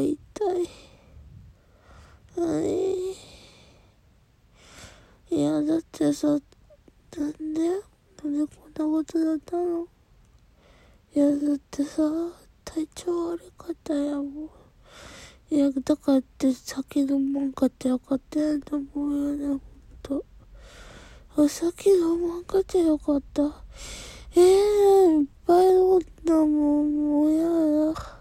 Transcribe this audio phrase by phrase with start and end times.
[0.00, 0.68] 痛い。
[2.36, 3.12] あい
[5.30, 6.48] いや、だってさ、なんで
[7.18, 9.86] なんでこんなことだったの？
[11.14, 12.02] いや、だってさ、
[12.64, 14.50] 体調悪かったやもん。
[15.50, 19.60] いや、だからって酒飲まんかってよかったやと思うよね、ほん
[20.02, 20.24] と。
[21.36, 23.42] お酒飲まんかってよかった。
[24.36, 26.44] ええー、いっぱい飲んだも
[26.82, 28.13] ん、もうやだ。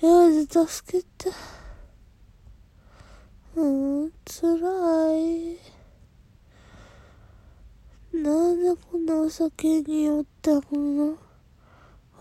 [0.00, 0.08] や
[0.46, 1.30] だ、助けて。
[3.56, 4.54] うん、辛
[5.18, 5.58] い。
[8.12, 11.18] なんでこんなお酒に酔ったの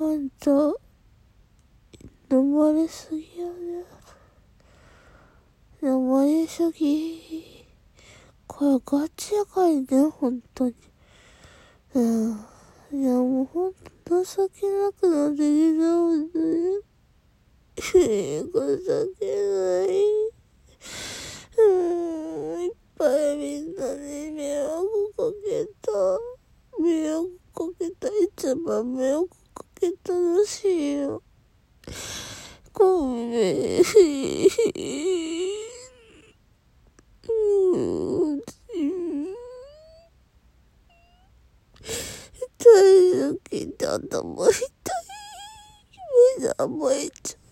[0.00, 0.50] あんた、
[2.30, 3.84] 飲まれすぎやね。
[5.82, 7.66] 飲まれすぎ。
[8.46, 10.74] これガチやかいね、本当に。
[11.92, 12.46] うん。
[12.92, 16.95] いや、もうほんと情けなくなってきたもんね。
[17.76, 18.48] 情
[19.18, 19.88] けない。
[21.58, 21.60] う
[22.56, 25.90] ん、いっぱいみんなに迷惑かけた。
[26.82, 28.08] 迷惑かけた。
[28.08, 31.22] 一番迷惑かけたらしいよ。
[32.72, 33.82] ごめん。
[37.28, 38.40] うん
[42.58, 42.64] 大
[43.32, 44.62] 好きで頭痛い。
[46.38, 47.45] 目が甘えちゃう。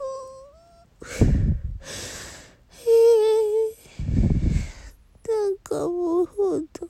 [5.29, 6.89] なんかもうほんと、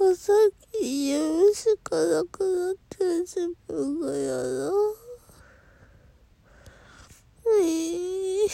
[0.00, 0.34] お酒
[0.80, 4.42] 言うしかなくなってる自分が嫌だ。
[7.62, 8.48] いい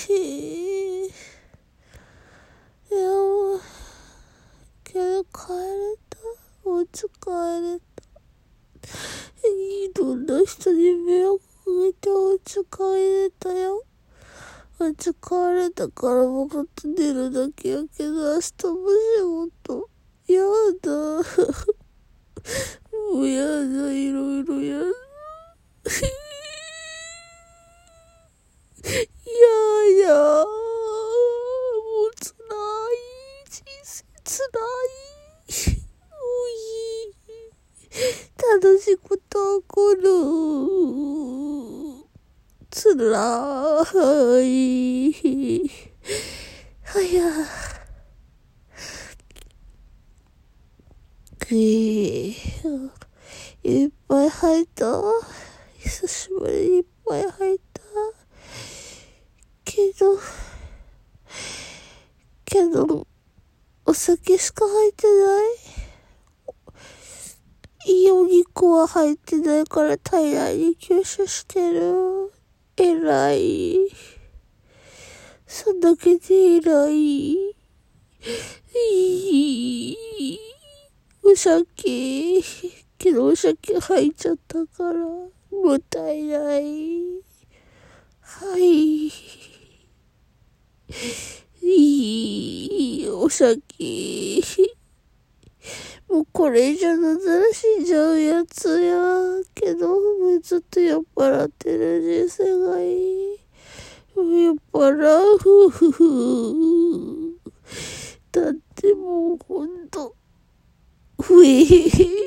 [2.91, 3.61] やもう、
[4.85, 6.19] けど帰れた。
[6.65, 7.07] お家帰
[7.63, 8.05] れた。
[9.49, 12.79] いろんな人に迷惑かけてお家帰
[13.25, 13.83] れたよ。
[14.85, 18.77] お家帰れたからもって寝るだけやけど明日も
[19.17, 19.23] 仕
[19.65, 19.89] 事。
[20.29, 20.43] や
[20.83, 20.91] だ。
[22.93, 24.85] もうやだ、いろいろやだ。
[28.85, 29.01] や
[30.03, 30.13] や。
[30.13, 30.45] も
[32.05, 32.29] う辛
[32.93, 33.01] い。
[33.49, 34.37] 人生辛
[35.49, 35.81] い。
[35.81, 36.21] う
[36.61, 37.17] い。
[38.63, 40.05] 楽しいこと起こる。
[42.75, 42.93] 辛
[44.43, 45.71] い。
[46.83, 47.23] はや。
[51.39, 52.37] くい。
[53.87, 55.03] っぱい吐いた。
[55.79, 57.83] 久しぶりにいっぱい吐いた。
[59.65, 60.19] けど、
[62.45, 63.07] けど、
[63.87, 65.75] お酒しか入ってない
[67.87, 72.33] いいお肉は入ってないから体内に吸収してる。
[72.77, 73.79] 偉い。
[75.47, 77.33] そんだけで偉い。
[78.75, 80.54] いい。
[81.27, 82.43] お酒、
[82.99, 85.31] けどお酒入っちゃったから、も
[85.75, 87.03] ったいない。
[88.21, 89.07] はい。
[91.63, 94.43] いい、お酒。
[96.11, 98.95] もうこれ以上飲んだら死んじゃうやつや。
[99.55, 103.39] けど、もうずっと酔っ払ってる人生がいい。
[104.15, 107.39] 酔っ払う、ふふふ。
[108.31, 110.15] だってもうほんと、
[111.21, 112.25] ふえへへ。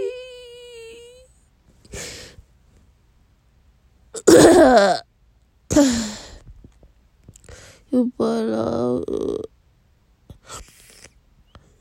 [7.89, 9.49] 酔っ払う。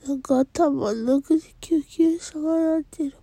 [0.07, 3.17] なんか頭の中で救急車が鳴ってる。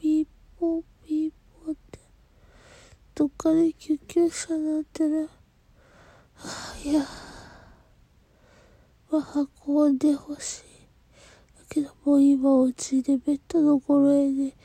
[0.00, 0.26] ピー
[0.58, 1.32] ポーピー
[1.64, 1.98] ポーって。
[3.14, 5.28] どっかで救急車鳴ってる。
[6.34, 7.04] はあ、いや。
[9.10, 10.69] まあ、運んでほしい。
[11.70, 14.56] けどもう今うちでベッドの頃へで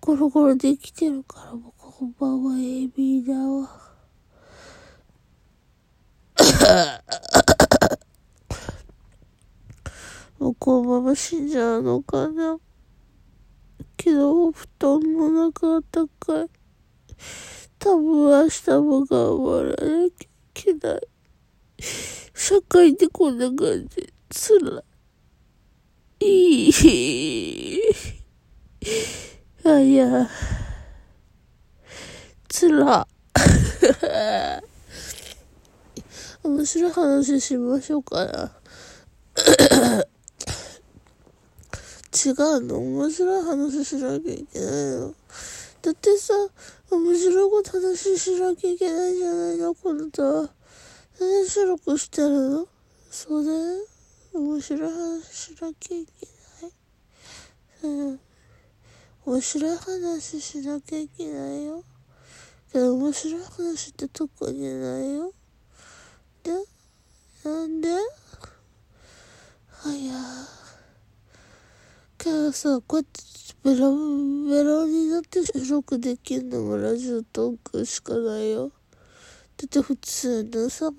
[0.00, 3.80] ゴロゴロできてるからもうこんばんはエビーだわ。
[10.40, 12.58] もうこのまま死んじゃうのかな。
[13.96, 16.48] けど、お布団もなんか暖かい。
[17.78, 21.00] 多分明日も頑張らなきゃいけない。
[22.34, 24.12] 社会でこんな感じ。
[24.30, 24.89] 辛い。
[26.22, 27.80] いい。
[29.64, 30.28] あ、いや。
[32.48, 33.08] つら。
[36.42, 38.52] 面白い話しましょうかな。
[42.12, 42.78] 違うの？
[42.78, 45.14] 面白い話しなきゃいけないの？
[45.80, 46.34] だってさ、
[46.90, 50.50] 面白いこと話しなきゃいけないじゃないの、このと。
[51.18, 52.66] 何収録してるの？
[53.10, 53.99] そうだよ。
[54.32, 56.72] 面白い話しなきゃいけない。
[57.82, 58.20] うん。
[59.26, 61.82] 面白い話しなきゃいけないよ。
[62.72, 65.32] けど面白い話って特にないよ。
[66.42, 66.52] で、
[67.44, 67.90] なんで？
[67.90, 67.96] は
[69.92, 70.12] や
[72.18, 73.20] けどさ、こうやって
[73.64, 73.94] ベラベ
[74.62, 78.68] ラになって収録できるのもラジオトークしかないよ。
[78.68, 78.74] だ
[79.64, 80.92] って普通のさ、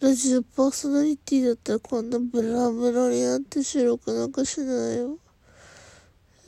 [0.00, 5.18] ラジオパーソナリティだったらこんなベラベラになって収録なんかしないよ。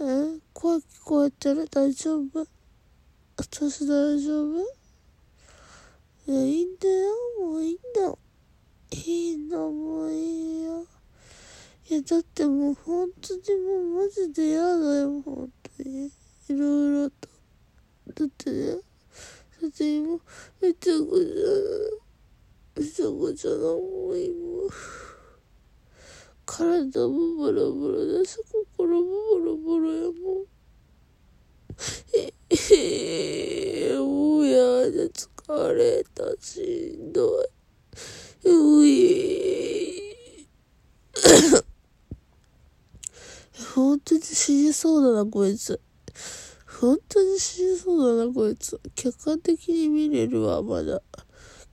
[0.01, 0.39] え？
[0.53, 1.69] 声聞こえてる？
[1.69, 2.47] 大丈夫？
[3.37, 4.61] 私大丈夫？
[6.29, 7.11] いや、いいんだよ。
[7.41, 8.17] もういいんだ。
[8.93, 10.87] いいの、もういいよ。
[11.91, 14.65] いや、だってもう本当にもうマジで嫌だ
[15.01, 16.07] よ、本当に。
[16.07, 16.11] い
[16.51, 17.29] ろいろと。
[18.15, 18.79] だってね、だ
[19.67, 20.21] って今、
[20.61, 21.11] めちゃく
[21.91, 22.00] ちゃ、
[22.81, 24.73] めちゃくちゃな、もう今。
[26.47, 30.47] 体もボロボロだし、心もボロボロやもん。
[32.17, 32.33] え、
[33.91, 38.49] えもうやだ、疲れた、しんどい。
[38.49, 40.49] うい
[43.75, 45.79] 本当に死にそうだな、こいつ。
[46.81, 48.81] 本当に死にそうだな、こいつ。
[48.95, 51.03] 客観的に見れるわ、まだ。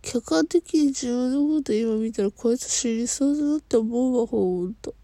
[0.02, 4.96] 客観的に自分のこと今見たら、こいつ死にそうだなって思うわ、ほんと。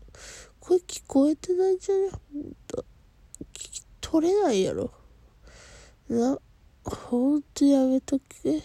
[0.59, 2.09] 声聞こえてないんじゃね？
[2.11, 2.85] ほんと。
[3.53, 4.91] 聞き取れないやろ。
[6.07, 6.37] な、
[6.85, 8.61] ほんとやめとけ。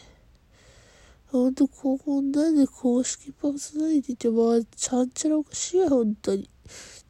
[1.27, 6.49] ほんと、ここなんで公式パーソナリティって、まあ、ちゃんちゃらおかしいや、ほんとに。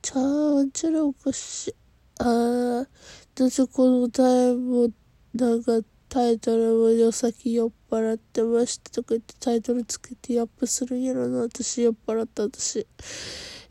[0.01, 1.75] ちゃんちゃらおかしい。
[2.21, 2.87] あー、
[3.35, 4.93] どうせこのタイムも、
[5.35, 12.81] なんか、タイトルもよさき酔っ払ってましたとか言ってタイトルつけてアップするんやろな、私酔っ払った私。
[12.81, 12.87] い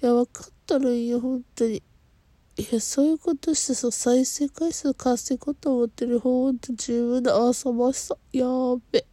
[0.01, 1.83] や、わかったらいいよ、本当に。
[2.57, 8.17] いや、そういうことしてさ、再生回数稼ごうと思ってる方ほんと自分で遊ばしさ。
[8.31, 9.05] やーべ。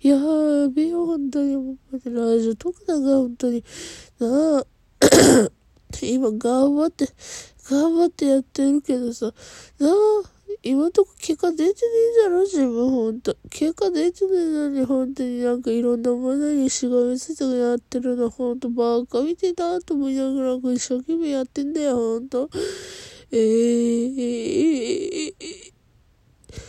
[0.00, 1.56] やーべよ、本当に。
[1.56, 3.64] もう、ラジオトークだが、本当に。
[4.18, 4.66] なあ。
[6.02, 7.06] 今頑張って、
[7.70, 9.32] 頑張ってやってるけどさ、
[9.78, 10.35] なあ、
[10.68, 11.72] 今んとこ結果出てね
[12.20, 13.36] えだろ、自分ほんと。
[13.50, 22.50] 結果出てねえのに、ほんとになんかいろんなものにしがみついてやってるの、ほんとバカ見てたと思いながら、一生懸命やってんだよ、ほんと。
[23.30, 25.34] えー、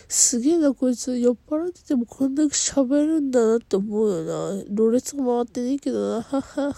[0.08, 1.18] すげえな、こいつ。
[1.18, 4.64] 酔っ払っててもこんだけ喋るんだなって思うよな。
[4.70, 6.22] ろれつ回ってねえけどな。
[6.22, 6.76] はは。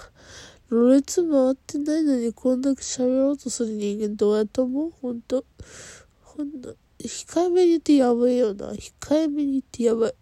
[0.69, 4.91] ろれつ回ってないのにこんだけ喋ろうとする人間どうやって思う？
[5.01, 5.43] ほんと。
[6.21, 6.75] ほんと。
[6.99, 8.71] 控えめに言ってやばいよな。
[8.73, 10.13] 控えめに言ってやばい。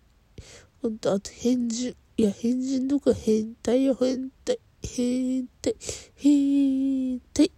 [0.82, 1.96] ほんと、あと変人。
[2.18, 4.60] いや、変人とか変態よ、変態。
[4.84, 5.76] 変態。
[6.16, 7.52] 変態。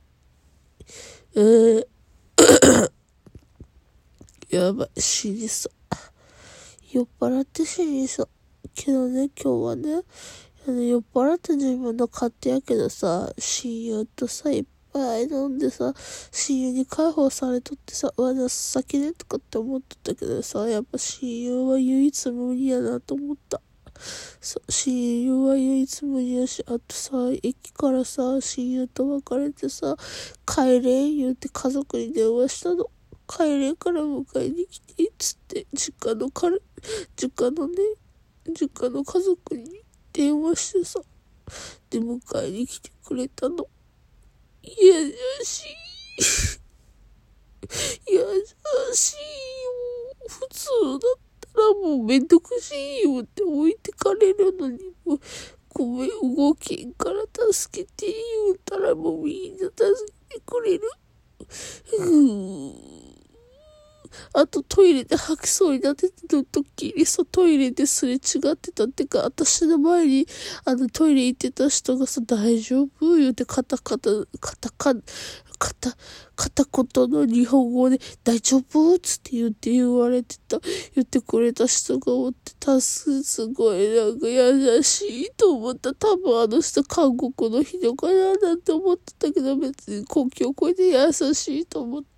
[1.36, 1.88] えー、
[4.56, 5.74] やばい、死にそう。
[6.92, 8.30] 酔っ払って死にそう。
[8.74, 10.04] けどね、今日はね、
[10.66, 15.94] 酔っ払って自分の勝手やけどさ、親友とさ、いっぱい飲んでさ、
[16.32, 23.62] 親友に解放されとってさ、わ、情けねとかって思っとったけどさ、やっぱ親友は唯一無二やなと思った。
[24.42, 27.12] そ、親友は唯一無二やし、あとさ、
[27.44, 29.96] 駅からさ、親友と別れてさ、
[30.46, 32.90] 帰れん言うて家族に電話したの。
[33.28, 36.60] 帰れんから迎えに来て、つって、実家の彼、
[37.16, 37.76] 実家のね、
[38.48, 41.00] 実家の家族に電話してさ、
[41.90, 43.68] で、迎えに来てくれたの。
[44.64, 45.14] 優
[45.44, 46.60] しい。
[48.08, 48.20] 優
[48.94, 49.72] しいよ。
[50.28, 51.20] 普通だっ
[51.54, 55.20] たらもうめんどくしいよって置いてかれるのに、もう、
[55.70, 59.74] ごめん、動けんから助けて言うたらもうみんな助
[60.30, 60.82] けてくれる。
[62.00, 63.09] うー
[64.34, 68.18] あとトイレで吐きそうになってた時にさ、トイレですれ違
[68.52, 70.28] ってたってか、私の前に、
[70.66, 73.16] あのトイレ行ってた人がさ、大丈夫？
[73.16, 74.94] 言うてカタカタ、カタカ、
[75.58, 75.98] カタ、
[76.36, 78.98] 片言の日本語で、大丈夫？
[79.00, 80.60] つって言って言われてた、
[80.96, 85.94] 言ってくれた人がおって、たす、すごいなんか優しいと思った。
[85.94, 92.10] 多分あの人韓国の人かななんて思ってたけど、別に国境越えて優しいと思った。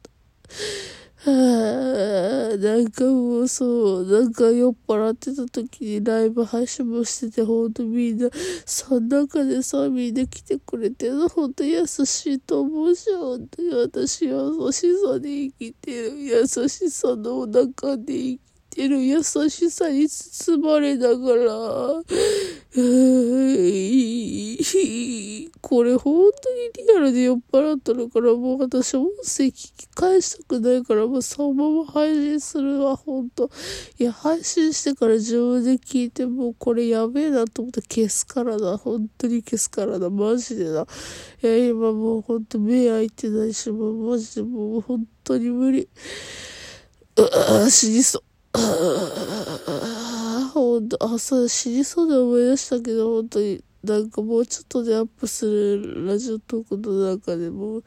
[1.24, 8.28] はあ、なんかもうそう、なんか酔っ払ってた時にライブ配信もしてて、ほんとみんな、
[8.66, 16.24] その中でさ、みんな来てくれてるの、ほんと優しいと思うし、ほんとに私は優しさで生きてる。
[16.24, 18.50] 優しさの中で生きてる。
[18.72, 21.51] てる優しさに包まれながら、
[25.62, 33.50] これ本当にリアルで酔っ払ったのからもう私音声聞き返したくないからもうそのまま配信するわ、本当
[34.00, 38.78] いや、配信してから自分で聞いてもうこれやべえなと思って消すからだ。
[38.78, 40.10] 本当に消すからだ。
[40.10, 40.88] マジでな。
[41.44, 45.90] いや、今もう本当目開いてないし、もうマジでもう本当に無理。
[47.18, 48.30] うわ死にそう。
[50.53, 57.81] ほんと、あ、そう、死にそうで思い出したけど、本当に、なんかもうちょっとでアップするラジオトークの中でも、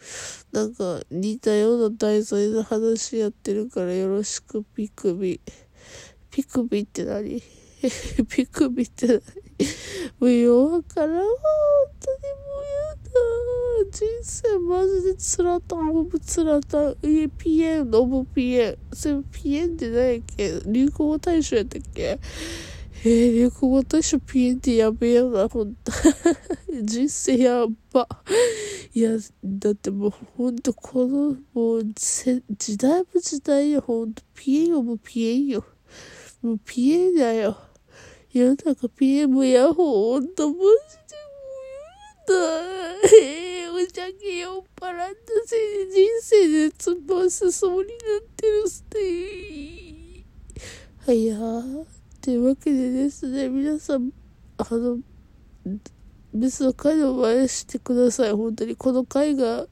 [0.52, 5.40] なんか似たような題材の話やってるからよろしく、ピクビ。
[6.30, 7.40] ピクビって何？
[8.28, 9.23] ピクビって何？
[10.18, 11.28] もうよわからんわ、本
[12.00, 12.53] 当にもう。
[13.90, 16.90] 人生マジでつらたん、オブつらたん。
[17.02, 18.78] いえ、ピエン、オブピエン。
[18.92, 20.61] それピエンって何やっけ？
[20.66, 22.18] 流行語大賞やったっけ？
[23.04, 25.92] えー、流行語大賞ピエンってやべえやな、ほんと。
[26.83, 28.09] 人生やば。
[28.94, 29.11] いや、
[29.44, 34.23] だってもうほんとこの、もうせ、時代も時代よ、ほんと。
[34.35, 35.64] ピエンよ、もうピエンよ。
[36.42, 37.56] もうピエンだよ。
[38.33, 41.24] 世の中 PM やほんと、マジで
[42.26, 42.33] と。
[43.19, 48.99] えー、お酒酔っ払ったせいで人生で突っ走しそうになってるすて。
[51.07, 51.85] はいやー。
[52.21, 54.11] というわけでですね、皆さん、
[54.57, 54.99] あの、
[56.33, 58.33] 別の回の真似してください。
[58.33, 58.75] 本当に。
[58.75, 59.66] この回が